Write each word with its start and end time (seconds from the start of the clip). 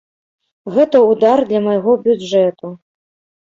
Гэта 0.77 1.01
ўдар 1.09 1.43
для 1.51 1.61
майго 1.67 1.91
бюджэту. 2.07 2.73